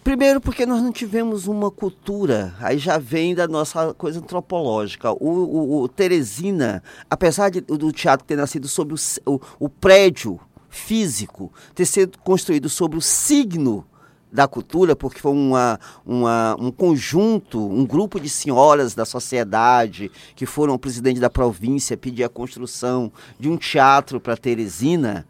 Primeiro 0.04 0.40
porque 0.40 0.64
nós 0.64 0.80
não 0.80 0.92
tivemos 0.92 1.48
uma 1.48 1.68
cultura, 1.68 2.54
aí 2.60 2.78
já 2.78 2.96
vem 2.96 3.34
da 3.34 3.48
nossa 3.48 3.92
coisa 3.92 4.20
antropológica. 4.20 5.10
O, 5.10 5.16
o- 5.28 5.80
o 5.82 5.88
Teresina, 5.88 6.80
apesar 7.10 7.50
de- 7.50 7.60
do 7.60 7.90
teatro 7.90 8.24
ter 8.24 8.36
nascido 8.36 8.68
sobre 8.68 8.94
o- 9.26 9.40
o 9.58 9.68
prédio 9.68 10.38
físico, 10.70 11.52
ter 11.74 11.86
sido 11.86 12.18
construído 12.18 12.68
sobre 12.68 12.96
o 12.96 13.02
signo 13.02 13.84
da 14.30 14.46
cultura, 14.48 14.94
porque 14.96 15.20
foi 15.20 15.32
uma, 15.32 15.78
uma- 16.04 16.56
um 16.58 16.70
conjunto, 16.70 17.58
um 17.64 17.86
grupo 17.86 18.20
de 18.20 18.28
senhoras 18.28 18.94
da 18.94 19.04
sociedade 19.04 20.10
que 20.34 20.44
foram 20.44 20.72
ao 20.74 20.78
presidente 20.78 21.20
da 21.20 21.30
província 21.30 21.96
pedir 21.96 22.24
a 22.24 22.28
construção 22.28 23.10
de 23.38 23.48
um 23.48 23.56
teatro 23.56 24.20
para 24.20 24.36
Teresina, 24.36 25.26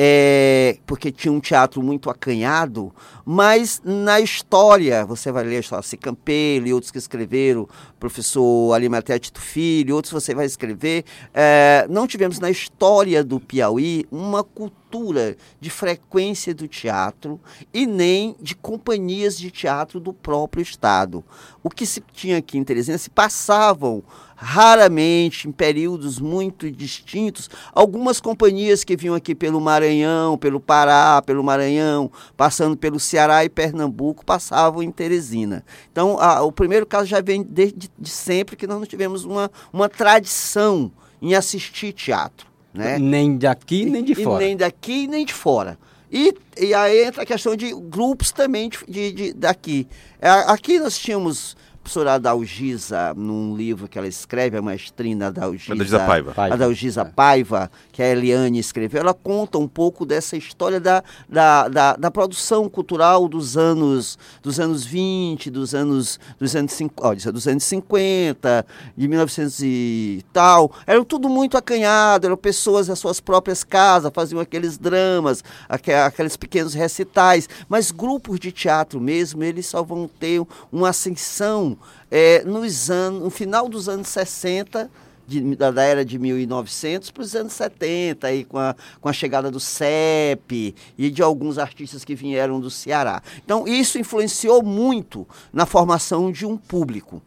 é, 0.00 0.78
porque 0.86 1.10
tinha 1.10 1.32
um 1.32 1.40
teatro 1.40 1.82
muito 1.82 2.08
acanhado, 2.08 2.94
mas 3.24 3.82
na 3.84 4.20
história, 4.20 5.04
você 5.04 5.32
vai 5.32 5.42
ler 5.42 5.56
a 5.56 5.60
história 5.60 5.84
Campelo 6.00 6.68
e 6.68 6.72
outros 6.72 6.92
que 6.92 6.98
escreveram, 6.98 7.68
professor 7.98 8.72
Alimaté 8.72 9.18
Tito 9.18 9.40
Filho, 9.40 9.96
outros 9.96 10.12
você 10.12 10.36
vai 10.36 10.46
escrever, 10.46 11.04
é, 11.34 11.84
não 11.90 12.06
tivemos 12.06 12.38
na 12.38 12.48
história 12.48 13.24
do 13.24 13.40
Piauí 13.40 14.06
uma 14.08 14.44
cultura 14.44 15.36
de 15.60 15.68
frequência 15.68 16.54
do 16.54 16.68
teatro 16.68 17.40
e 17.74 17.84
nem 17.84 18.36
de 18.40 18.54
companhias 18.54 19.36
de 19.36 19.50
teatro 19.50 19.98
do 19.98 20.12
próprio 20.12 20.62
Estado. 20.62 21.24
O 21.60 21.68
que 21.68 21.84
se 21.84 22.00
tinha 22.12 22.38
aqui 22.38 22.56
em 22.56 22.62
Teresina 22.62 22.98
se 22.98 23.10
passavam 23.10 24.04
raramente, 24.40 25.48
em 25.48 25.52
períodos 25.52 26.20
muito 26.20 26.70
distintos, 26.70 27.50
algumas 27.72 28.20
companhias 28.20 28.84
que 28.84 28.96
vinham 28.96 29.14
aqui 29.16 29.34
pelo 29.34 29.60
Maranhão, 29.60 30.38
pelo 30.38 30.60
Pará, 30.60 31.20
pelo 31.20 31.42
Maranhão, 31.42 32.10
passando 32.36 32.76
pelo 32.76 33.00
Ceará 33.00 33.44
e 33.44 33.48
Pernambuco, 33.48 34.24
passavam 34.24 34.82
em 34.82 34.90
Teresina. 34.92 35.64
Então, 35.90 36.18
a- 36.20 36.42
o 36.42 36.52
primeiro 36.52 36.86
caso 36.86 37.06
já 37.06 37.20
vem 37.20 37.42
desde 37.42 37.90
de 37.98 38.10
sempre 38.10 38.54
que 38.56 38.66
nós 38.66 38.78
não 38.78 38.86
tivemos 38.86 39.24
uma, 39.24 39.50
uma 39.72 39.88
tradição 39.88 40.90
em 41.20 41.34
assistir 41.34 41.92
teatro. 41.92 42.46
Né? 42.72 42.96
Nem 42.98 43.36
daqui, 43.36 43.86
nem 43.86 44.04
de 44.04 44.12
E 44.12 44.22
fora. 44.24 44.44
nem 44.44 44.56
daqui 44.56 45.08
nem 45.08 45.26
de 45.26 45.34
fora. 45.34 45.76
E, 46.10 46.32
e 46.58 46.72
aí 46.72 47.04
entra 47.04 47.22
a 47.22 47.26
questão 47.26 47.54
de 47.56 47.74
grupos 47.74 48.30
também 48.30 48.68
de, 48.70 48.78
de- 48.88 49.12
de- 49.12 49.32
daqui. 49.34 49.86
É, 50.20 50.28
aqui 50.30 50.78
nós 50.78 50.96
tínhamos 50.96 51.56
professora 51.88 52.12
Adalgisa, 52.14 53.14
num 53.16 53.56
livro 53.56 53.88
que 53.88 53.96
ela 53.98 54.06
escreve, 54.06 54.58
a 54.58 54.62
maestrina 54.62 55.28
Adalgisa, 55.28 55.72
Adalgisa 55.72 55.98
Paiva. 56.00 56.32
Paiva. 56.34 56.54
Adalgisa 56.54 57.04
Paiva, 57.06 57.70
que 57.90 58.02
a 58.02 58.06
Eliane 58.06 58.58
escreveu, 58.58 59.00
ela 59.00 59.14
conta 59.14 59.56
um 59.56 59.66
pouco 59.66 60.04
dessa 60.04 60.36
história 60.36 60.78
da, 60.78 61.02
da, 61.26 61.66
da, 61.68 61.96
da 61.96 62.10
produção 62.10 62.68
cultural 62.68 63.26
dos 63.26 63.56
anos, 63.56 64.18
dos 64.42 64.60
anos 64.60 64.84
20, 64.84 65.50
dos 65.50 65.74
anos, 65.74 66.20
dos 66.38 66.54
anos, 66.54 66.72
cinqu- 66.72 67.02
ó, 67.06 67.14
dos 67.14 67.48
anos 67.48 67.64
50, 67.64 68.66
de 68.94 69.08
1900 69.08 69.60
e 69.62 70.22
tal. 70.30 70.70
Era 70.86 71.02
tudo 71.06 71.26
muito 71.30 71.56
acanhado, 71.56 72.26
eram 72.26 72.36
pessoas 72.36 72.88
das 72.88 72.98
suas 72.98 73.18
próprias 73.18 73.64
casas, 73.64 74.12
faziam 74.14 74.40
aqueles 74.40 74.76
dramas, 74.76 75.42
aque- 75.66 75.90
aqueles 75.92 76.36
pequenos 76.36 76.74
recitais. 76.74 77.48
Mas 77.66 77.90
grupos 77.90 78.38
de 78.38 78.52
teatro 78.52 79.00
mesmo, 79.00 79.42
eles 79.42 79.64
só 79.64 79.82
vão 79.82 80.06
ter 80.06 80.42
uma 80.70 80.90
ascensão 80.90 81.77
eh, 82.10 82.42
nos 82.44 82.90
anos, 82.90 83.22
no 83.22 83.30
final 83.30 83.68
dos 83.68 83.88
anos 83.88 84.08
60, 84.08 84.90
de- 85.26 85.54
da, 85.56 85.70
da 85.70 85.82
era 85.82 86.04
de 86.04 86.18
1900 86.18 87.10
para 87.10 87.22
os 87.22 87.34
anos 87.34 87.52
70, 87.52 88.26
aí 88.26 88.44
com 88.44 88.58
a, 88.58 88.74
com 89.00 89.08
a 89.08 89.12
chegada 89.12 89.50
do 89.50 89.60
CEP 89.60 90.74
e 90.96 91.10
de 91.10 91.22
alguns 91.22 91.58
artistas 91.58 92.04
que 92.04 92.14
vieram 92.14 92.58
do 92.60 92.70
Ceará. 92.70 93.22
Então, 93.44 93.66
isso 93.68 93.98
influenciou 93.98 94.62
muito 94.62 95.26
na 95.52 95.66
formação 95.66 96.32
de 96.32 96.46
um 96.46 96.56
público. 96.56 97.22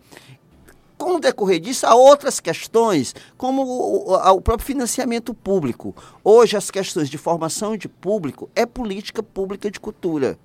Com 0.98 1.16
o 1.16 1.20
decorrer 1.20 1.60
disso, 1.60 1.86
há 1.88 1.96
outras 1.96 2.40
questões, 2.40 3.16
como 3.38 3.64
o- 3.64 4.14
o 4.14 4.42
próprio 4.42 4.66
financiamento 4.68 5.34
público. 5.34 5.96
Hoje, 6.24 6.56
as 6.56 6.70
questões 6.70 7.10
de 7.10 7.18
formação 7.18 7.76
de 7.76 7.88
público 7.88 8.50
é 8.56 8.66
política 8.68 9.24
pública 9.24 9.70
de 9.72 9.80
cultura. 9.80 10.38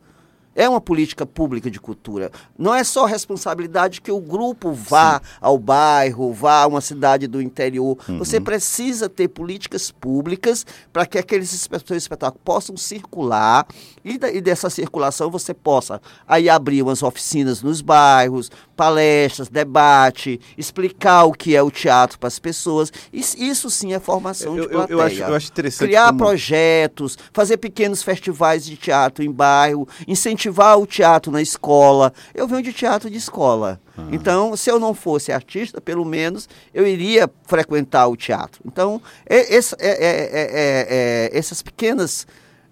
É 0.57 0.67
uma 0.69 0.81
política 0.81 1.27
pública 1.27 1.71
de 1.71 1.79
cultura. 1.79 2.31
Não 2.59 2.75
é 2.75 2.83
só 2.83 3.05
responsabilidade 3.05 4.01
que 4.01 4.11
o 4.11 4.19
grupo 4.19 4.73
vá 4.73 5.21
ao 5.41 5.59
bairro, 5.59 6.33
vá 6.33 6.63
a 6.63 6.67
uma 6.67 6.81
cidade 6.81 7.27
do 7.27 7.43
interior. 7.43 7.99
Você 8.19 8.41
precisa 8.41 9.07
ter 9.09 9.29
políticas 9.29 9.91
públicas 9.91 10.65
para 10.93 11.05
que 11.05 11.19
aqueles 11.19 11.53
espe- 11.53 11.77
espetáculos 11.95 12.41
possam 12.43 12.75
circular 12.77 13.67
e, 14.03 14.17
da- 14.17 14.31
e 14.33 14.41
dessa 14.41 14.71
circulação 14.71 15.31
você 15.31 15.53
possa 15.53 16.01
aí 16.27 16.49
abrir 16.49 16.81
umas 16.83 17.03
oficinas 17.03 17.63
nos 17.63 17.83
bairros, 17.83 18.51
palestras, 18.75 19.49
debate, 19.49 20.41
explicar 20.57 21.25
o 21.25 21.33
que 21.33 21.55
é 21.55 21.63
o 21.63 21.71
teatro 21.71 22.19
para 22.19 22.29
as 22.29 22.39
pessoas. 22.39 22.91
Isso, 23.13 23.37
isso 23.39 23.69
sim 23.69 23.93
é 23.93 24.01
formação 24.01 24.57
Eu- 24.57 24.67
de 24.69 24.75
eu- 24.75 24.81
eu 24.81 24.87
plateia. 24.89 25.07
acho- 25.07 25.31
eu 25.31 25.35
acho 25.35 25.49
interessante 25.51 25.89
Criar 25.89 26.07
como- 26.07 26.19
projetos, 26.19 27.19
fazer 27.33 27.59
pequenos 27.59 28.03
festivais 28.03 28.65
de 28.65 28.77
teatro 28.77 29.23
em 29.23 29.31
bairro, 29.31 29.87
incentivar 30.09 30.46
o 30.76 30.87
teatro 30.87 31.31
na 31.33 31.41
escola. 31.43 32.12
Eu 32.35 32.47
venho 32.49 32.62
de 32.62 32.73
teatro 32.73 33.09
de 33.11 33.17
escola. 33.17 33.81
Ah. 33.97 34.07
Então, 34.12 34.57
se 34.57 34.71
eu 34.71 34.79
não 34.79 34.95
fosse 34.95 35.33
artista, 35.33 35.81
pelo 35.81 36.05
menos 36.05 36.49
eu 36.75 36.87
iria 36.87 37.31
frequentar 37.47 38.07
o 38.09 38.17
teatro. 38.17 38.61
Então, 38.67 39.00
é- 39.25 39.55
esse- 39.55 39.75
é- 39.79 39.88
é- 39.88 40.07
é- 40.07 40.29
é- 40.33 41.31
é- 41.35 41.38
essas 41.38 41.62
pequenas 41.62 42.26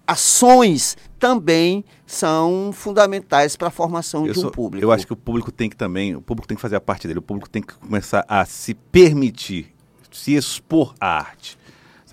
ações 0.07 0.95
também 1.19 1.83
são 2.05 2.71
fundamentais 2.71 3.55
para 3.55 3.69
a 3.69 3.71
formação 3.71 4.25
Eu, 4.27 4.33
de 4.33 4.39
um 4.39 4.41
sou- 4.43 4.51
público. 4.51 4.85
eu 4.85 4.91
acho 4.91 5.05
que 5.07 5.13
o 5.13 5.15
público 5.15 5.51
tem 5.51 5.69
que 5.69 5.75
também, 5.75 6.15
o 6.15 6.21
público 6.21 6.47
tem 6.47 6.55
que 6.55 6.61
fazer 6.61 6.75
a 6.75 6.81
parte 6.81 7.07
dele, 7.07 7.19
o 7.19 7.23
público 7.23 7.49
tem 7.49 7.61
que 7.61 7.73
começar 7.73 8.23
a 8.27 8.45
se 8.45 8.73
permitir, 8.75 9.73
se 10.11 10.35
expor 10.35 10.93
à 10.99 11.17
arte. 11.17 11.57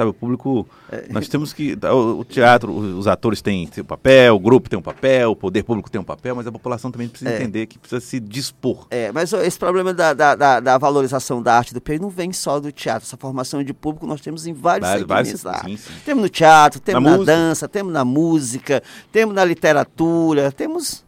Sabe, 0.02 0.10
o 0.10 0.14
público, 0.14 0.66
nós 1.10 1.28
temos 1.28 1.52
que, 1.52 1.78
o, 1.80 2.18
o 2.20 2.24
teatro, 2.24 2.72
os, 2.74 3.06
atores 3.06 3.40
têm 3.40 3.68
seu 3.72 3.84
papel, 3.84 4.34
o 4.34 4.38
grupo 4.40 4.68
tem 4.68 4.76
um 4.78 4.82
papel, 4.82 5.30
o 5.30 5.36
poder 5.36 5.62
público 5.62 5.88
tem 5.90 6.00
um 6.00 6.04
papel, 6.04 6.34
mas 6.34 6.44
a 6.46 6.50
população 6.52 6.90
também 6.90 7.08
precisa 7.08 7.30
É. 7.30 7.36
entender 7.36 7.66
que 7.66 7.78
precisa 7.78 8.00
se 8.00 8.18
dispor. 8.18 8.86
É, 8.90 9.12
mas 9.12 9.32
esse 9.32 9.56
problema 9.58 9.94
da, 9.94 10.12
da, 10.12 10.34
da- 10.34 10.60
da 10.60 10.76
valorização 10.78 11.40
da 11.40 11.56
arte 11.56 11.72
do 11.72 11.80
Piauí 11.80 12.00
não 12.00 12.10
vem 12.10 12.32
só 12.32 12.58
do 12.58 12.72
teatro. 12.72 13.06
Essa 13.06 13.16
formação 13.16 13.62
de 13.62 13.72
público 13.72 14.06
nós 14.06 14.20
temos 14.20 14.46
em 14.46 14.52
vários 14.52 14.88
Vários- 14.88 15.06
segmentos 15.08 15.42
vários- 15.42 15.42
da 15.42 15.50
arte. 15.52 15.70
sim, 15.70 15.76
sim. 15.94 16.00
Temos 16.04 16.22
no 16.24 16.28
teatro, 16.28 16.80
temos 16.80 17.02
Na 17.10 17.16
na, 17.18 17.24
dança, 17.24 17.68
temos 17.68 17.92
na 17.92 18.04
música, 18.04 18.82
temos 19.12 19.34
na 19.34 19.44
literatura, 19.44 20.50
temos 20.50 21.04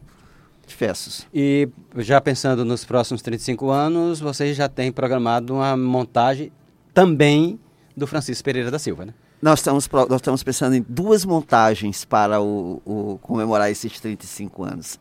diversos. 0.67 1.27
E 1.33 1.67
já 1.97 2.19
pensando 2.21 2.63
nos 2.65 2.83
próximos 2.85 3.21
35 3.21 3.69
anos, 3.69 4.19
vocês 4.19 4.55
já 4.57 4.67
têm 4.69 4.91
programado 4.91 5.53
uma 5.53 5.75
montagem 5.77 6.51
também 6.93 7.59
do 7.95 8.05
Francisco 8.07 8.43
Pereira 8.43 8.69
da 8.69 8.77
Silva, 8.79 9.05
né? 9.05 9.13
Nós 9.41 9.59
estamos, 9.59 9.87
nós 9.91 10.15
estamos 10.15 10.43
pensando 10.43 10.75
em 10.75 10.85
duas 10.87 11.23
montagens 11.25 12.03
para 12.05 12.41
o, 12.41 12.81
o- 12.85 13.19
comemorar 13.21 13.69
esses 13.71 13.99
35 13.99 14.63
anos. 14.63 14.99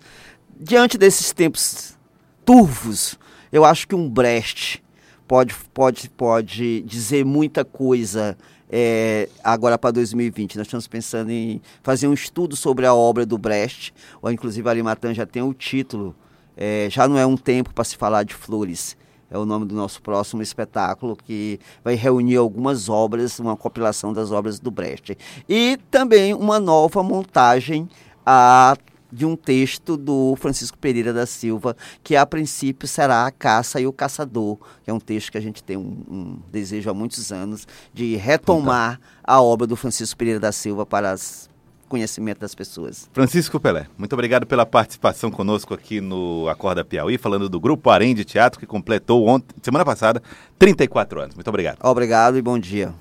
Diante 0.58 0.96
desses 0.98 1.32
tempos 1.32 1.96
turvos, 2.44 3.18
eu 3.50 3.64
acho 3.64 3.88
que 3.88 3.94
um 3.94 4.08
Brecht 4.08 4.82
pode, 5.26 5.54
pode, 5.72 6.08
pode 6.10 6.82
dizer 6.82 7.24
muita 7.24 7.64
coisa 7.64 8.36
é, 8.70 9.28
agora 9.42 9.78
para 9.78 9.90
2020. 9.92 10.56
Nós 10.58 10.66
estamos 10.66 10.86
pensando 10.86 11.30
em 11.30 11.60
fazer 11.82 12.06
um 12.06 12.12
estudo 12.14 12.54
sobre 12.56 12.86
a 12.86 12.94
obra 12.94 13.24
do 13.26 13.38
Brecht, 13.38 13.92
ou 14.20 14.30
inclusive 14.30 14.68
a 14.68 14.70
Arimatan 14.72 15.14
já 15.14 15.26
tem 15.26 15.42
o 15.42 15.52
título 15.54 16.14
É, 16.56 16.88
já 16.90 17.08
não 17.08 17.18
é 17.18 17.26
um 17.26 17.36
tempo 17.36 17.74
para 17.74 17.82
se 17.84 17.96
falar 17.96 18.22
de 18.24 18.34
flores. 18.34 18.96
É 19.34 19.38
o 19.38 19.44
nome 19.44 19.66
do 19.66 19.74
nosso 19.74 20.00
próximo 20.00 20.42
espetáculo 20.42 21.16
que 21.16 21.58
vai 21.82 21.96
reunir 21.96 22.36
algumas 22.36 22.88
obras, 22.88 23.40
uma 23.40 23.56
compilação 23.56 24.12
das 24.12 24.30
obras 24.30 24.60
do 24.60 24.70
Brecht. 24.70 25.18
E 25.48 25.76
também 25.90 26.32
uma 26.32 26.60
nova 26.60 27.02
montagem 27.02 27.88
a 28.24 28.76
de 29.10 29.26
um 29.26 29.34
texto 29.34 29.96
do 29.96 30.36
Francisco 30.36 30.78
Pereira 30.78 31.12
da 31.12 31.26
Silva, 31.26 31.76
que 32.02 32.14
a 32.14 32.24
princípio 32.24 32.86
será 32.86 33.26
A 33.26 33.30
Caça 33.32 33.80
e 33.80 33.86
o 33.86 33.92
Caçador, 33.92 34.56
que 34.84 34.90
é 34.90 34.92
um 34.92 35.00
texto 35.00 35.32
que 35.32 35.38
a 35.38 35.40
gente 35.40 35.62
tem 35.62 35.76
um, 35.76 35.96
um 36.08 36.38
desejo 36.50 36.90
há 36.90 36.94
muitos 36.94 37.32
anos 37.32 37.66
de 37.92 38.14
retomar 38.14 39.00
a 39.22 39.40
obra 39.40 39.66
do 39.66 39.76
Francisco 39.76 40.16
Pereira 40.16 40.38
da 40.38 40.52
Silva 40.52 40.86
para 40.86 41.14
o 41.14 41.53
conhecimento 41.88 42.40
das 42.40 42.54
pessoas. 42.54 43.08
Francisco 43.12 43.60
Pelé, 43.60 43.86
muito 43.96 44.12
obrigado 44.12 44.46
pela 44.46 44.66
participação 44.66 45.30
conosco 45.30 45.74
aqui 45.74 46.00
no 46.00 46.48
Acorda 46.48 46.84
Piauí, 46.84 47.18
falando 47.18 47.48
do 47.48 47.60
Grupo 47.60 47.90
Arém 47.90 48.14
de 48.14 48.24
Teatro, 48.24 48.58
que 48.58 48.66
completou 48.66 49.26
ontem, 49.26 49.54
semana 49.62 49.84
passada 49.84 50.22
34 50.58 51.20
anos. 51.20 51.34
Muito 51.34 51.48
obrigado. 51.48 51.78
Obrigado 51.82 52.36
e 52.36 52.42
bom 52.42 52.58
dia. 52.58 52.92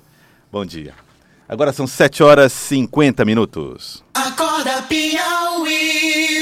Bom 0.50 0.64
dia. 0.64 0.94
Agora 1.48 1.72
são 1.72 1.86
7 1.86 2.22
horas 2.22 2.52
e 2.52 2.76
50 2.76 3.24
minutos. 3.24 4.02
Acorda 4.14 4.82
Piauí. 4.82 6.24